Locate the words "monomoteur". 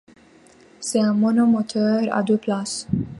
1.13-2.11